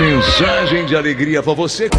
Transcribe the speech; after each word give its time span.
mensagem 0.00 0.86
de 0.86 0.96
alegria 0.96 1.42
para 1.42 1.52
você. 1.52 1.90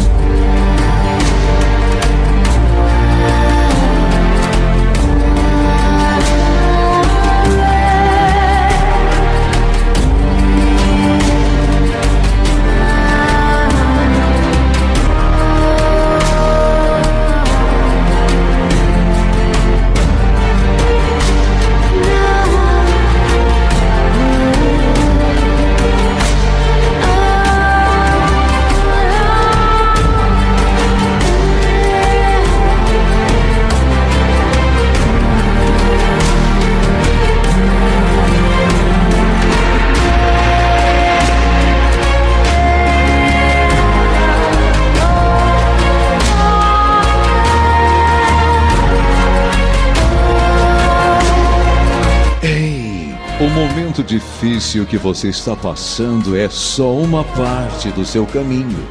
Momento 53.52 54.02
difícil 54.02 54.86
que 54.86 54.96
você 54.96 55.28
está 55.28 55.54
passando 55.54 56.34
é 56.34 56.48
só 56.48 56.94
uma 56.94 57.22
parte 57.22 57.90
do 57.90 58.02
seu 58.02 58.24
caminho, 58.24 58.88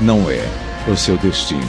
não 0.00 0.28
é 0.28 0.44
o 0.88 0.96
seu 0.96 1.16
destino. 1.16 1.62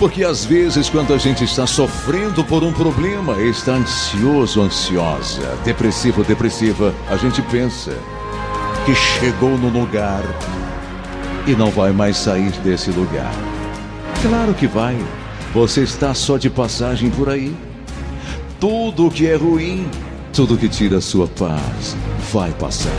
Porque 0.00 0.24
às 0.24 0.44
vezes, 0.44 0.90
quando 0.90 1.14
a 1.14 1.18
gente 1.18 1.44
está 1.44 1.64
sofrendo 1.66 2.44
por 2.44 2.64
um 2.64 2.72
problema, 2.72 3.40
está 3.40 3.72
ansioso, 3.72 4.62
ansiosa, 4.62 5.56
depressivo, 5.64 6.24
depressiva, 6.24 6.92
a 7.08 7.16
gente 7.16 7.40
pensa 7.42 7.96
que 8.84 8.94
chegou 8.94 9.56
no 9.56 9.68
lugar 9.68 10.22
e 11.46 11.54
não 11.54 11.70
vai 11.70 11.92
mais 11.92 12.16
sair 12.16 12.50
desse 12.64 12.90
lugar. 12.90 13.32
Claro 14.22 14.54
que 14.54 14.66
vai. 14.66 14.96
Você 15.54 15.82
está 15.82 16.12
só 16.14 16.36
de 16.36 16.50
passagem 16.50 17.10
por 17.10 17.28
aí. 17.28 17.67
Tudo 18.60 19.08
que 19.08 19.28
é 19.28 19.36
ruim, 19.36 19.88
tudo 20.32 20.58
que 20.58 20.68
tira 20.68 20.98
a 20.98 21.00
sua 21.00 21.28
paz, 21.28 21.96
vai 22.32 22.50
passar. 22.50 22.90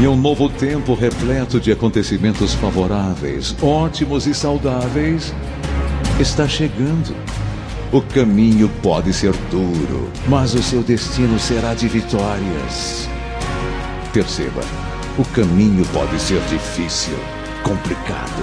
E 0.00 0.06
um 0.08 0.16
novo 0.16 0.48
tempo 0.48 0.94
repleto 0.94 1.60
de 1.60 1.70
acontecimentos 1.70 2.52
favoráveis, 2.54 3.54
ótimos 3.62 4.26
e 4.26 4.34
saudáveis, 4.34 5.32
está 6.18 6.48
chegando. 6.48 7.14
O 7.92 8.02
caminho 8.02 8.68
pode 8.82 9.12
ser 9.12 9.32
duro, 9.48 10.10
mas 10.26 10.54
o 10.54 10.62
seu 10.62 10.82
destino 10.82 11.38
será 11.38 11.72
de 11.72 11.86
vitórias. 11.86 13.08
Perceba, 14.12 14.62
o 15.16 15.24
caminho 15.26 15.86
pode 15.92 16.20
ser 16.20 16.40
difícil, 16.48 17.16
complicado. 17.62 18.42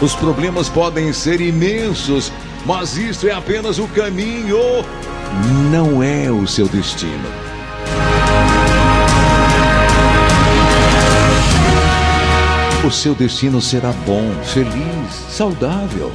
Os 0.00 0.14
problemas 0.14 0.68
podem 0.68 1.12
ser 1.12 1.40
imensos, 1.40 2.30
mas 2.64 2.96
isso 2.96 3.26
é 3.26 3.32
apenas 3.32 3.80
o 3.80 3.88
caminho, 3.88 4.84
não 5.70 6.02
é 6.02 6.30
o 6.30 6.46
seu 6.46 6.68
destino. 6.68 7.28
O 12.84 12.90
seu 12.90 13.14
destino 13.14 13.60
será 13.60 13.92
bom, 14.06 14.32
feliz, 14.42 15.14
saudável. 15.28 16.12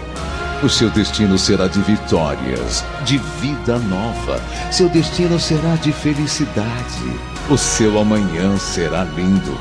O 0.64 0.70
seu 0.70 0.90
destino 0.90 1.38
será 1.38 1.68
de 1.68 1.80
vitórias, 1.82 2.84
de 3.06 3.18
vida 3.40 3.78
nova. 3.78 4.42
Seu 4.72 4.90
destino 4.90 5.40
será 5.40 5.76
de 5.76 5.92
felicidade. 5.92 7.20
O 7.50 7.58
seu 7.58 8.00
amanhã 8.00 8.58
será 8.58 9.04
lindo. 9.04 9.56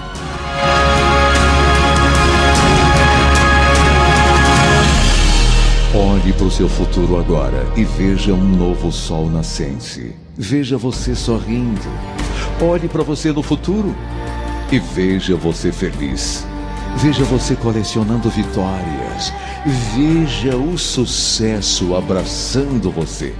Olhe 6.25 6.33
para 6.33 6.47
o 6.47 6.51
seu 6.51 6.71
futuro 6.71 7.19
agora 7.19 7.71
e 7.77 7.85
veja 7.85 8.33
um 8.33 8.57
novo 8.57 8.91
sol 8.91 9.29
nascente. 9.29 10.17
Veja 10.35 10.79
você 10.79 11.15
sorrindo. 11.15 11.83
Olhe 12.63 12.89
para 12.89 13.03
você 13.03 13.31
no 13.31 13.43
futuro 13.43 13.95
e 14.73 14.79
veja 14.79 15.37
você 15.37 15.71
feliz. 15.71 16.47
Veja 16.97 17.25
você 17.25 17.55
colecionando 17.55 18.31
vitórias. 18.31 19.35
Veja 19.95 20.57
o 20.57 20.79
sucesso 20.79 21.95
abraçando 21.95 22.91
você. 22.91 23.35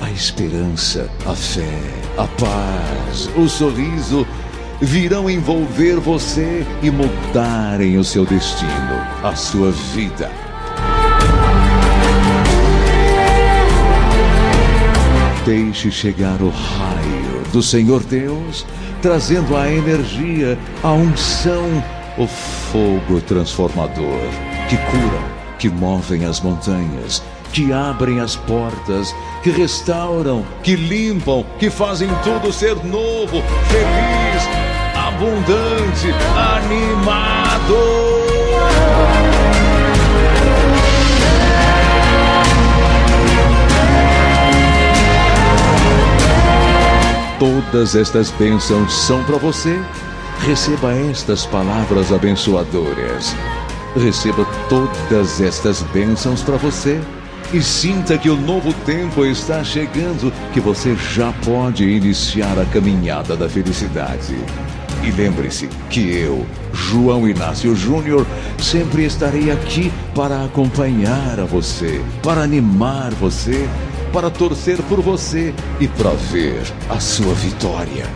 A 0.00 0.10
esperança, 0.10 1.08
a 1.24 1.34
fé, 1.36 1.80
a 2.18 2.26
paz, 2.26 3.30
o 3.36 3.48
sorriso 3.48 4.26
virão 4.80 5.28
envolver 5.28 5.96
você 5.96 6.66
e 6.82 6.90
mudarem 6.90 7.98
o 7.98 8.04
seu 8.04 8.24
destino, 8.24 8.70
a 9.22 9.34
sua 9.34 9.70
vida. 9.70 10.30
Deixe 15.44 15.90
chegar 15.90 16.40
o 16.40 16.50
raio 16.50 17.42
do 17.52 17.62
Senhor 17.62 18.02
Deus, 18.04 18.66
trazendo 19.02 19.56
a 19.56 19.70
energia, 19.70 20.58
a 20.82 20.92
unção, 20.92 21.82
o 22.18 22.26
fogo 22.26 23.20
transformador 23.22 24.50
que 24.70 24.76
curam, 24.76 25.24
que 25.58 25.68
movem 25.68 26.24
as 26.24 26.40
montanhas, 26.40 27.20
que 27.52 27.72
abrem 27.72 28.20
as 28.20 28.36
portas, 28.36 29.12
que 29.42 29.50
restauram, 29.50 30.44
que 30.62 30.76
limpam, 30.76 31.44
que 31.58 31.68
fazem 31.68 32.08
tudo 32.22 32.52
ser 32.52 32.76
novo, 32.84 33.42
feliz, 33.68 34.69
abundante, 35.20 36.08
animado. 36.34 37.76
Todas 47.38 47.94
estas 47.94 48.30
bênçãos 48.30 48.92
são 48.92 49.22
para 49.24 49.36
você. 49.36 49.78
Receba 50.46 50.94
estas 50.94 51.44
palavras 51.44 52.10
abençoadoras. 52.12 53.36
Receba 53.96 54.46
todas 54.70 55.40
estas 55.40 55.82
bênçãos 55.82 56.42
para 56.42 56.56
você. 56.56 56.98
E 57.52 57.60
sinta 57.60 58.16
que 58.16 58.30
o 58.30 58.36
novo 58.36 58.72
tempo 58.86 59.24
está 59.26 59.64
chegando, 59.64 60.32
que 60.52 60.60
você 60.60 60.94
já 60.94 61.32
pode 61.44 61.84
iniciar 61.84 62.56
a 62.56 62.64
caminhada 62.64 63.36
da 63.36 63.48
felicidade. 63.48 64.36
E 65.02 65.10
lembre-se 65.10 65.68
que 65.88 66.12
eu, 66.12 66.46
João 66.72 67.28
Inácio 67.28 67.74
Júnior, 67.74 68.24
sempre 68.56 69.04
estarei 69.04 69.50
aqui 69.50 69.90
para 70.14 70.44
acompanhar 70.44 71.40
a 71.40 71.44
você, 71.44 72.00
para 72.22 72.42
animar 72.42 73.10
você, 73.14 73.68
para 74.12 74.30
torcer 74.30 74.80
por 74.82 75.00
você 75.00 75.52
e 75.80 75.88
para 75.88 76.10
ver 76.10 76.62
a 76.88 77.00
sua 77.00 77.34
vitória. 77.34 78.06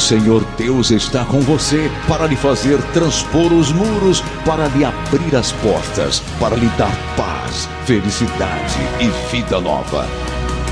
Senhor 0.00 0.44
Deus 0.56 0.90
está 0.90 1.24
com 1.24 1.40
você 1.40 1.90
para 2.08 2.26
lhe 2.26 2.34
fazer 2.34 2.80
transpor 2.92 3.52
os 3.52 3.70
muros, 3.70 4.22
para 4.44 4.66
lhe 4.68 4.84
abrir 4.84 5.36
as 5.36 5.52
portas, 5.52 6.20
para 6.40 6.56
lhe 6.56 6.66
dar 6.78 6.96
paz, 7.16 7.68
felicidade 7.84 8.78
e 8.98 9.08
vida 9.30 9.60
nova, 9.60 10.08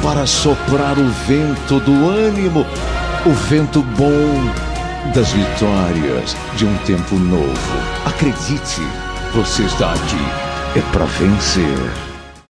para 0.03 0.27
soprar 0.27 0.99
o 0.99 1.09
vento 1.27 1.79
do 1.81 2.09
ânimo, 2.09 2.67
o 3.27 3.33
vento 3.33 3.83
bom 3.83 5.13
das 5.15 5.31
vitórias 5.31 6.37
de 6.57 6.65
um 6.65 6.77
tempo 6.79 7.17
novo. 7.17 7.79
Acredite, 8.05 8.81
você 9.35 9.63
está 9.63 9.93
aqui 9.93 10.49
é 10.77 10.83
para 10.93 11.05
vencer. 11.05 12.08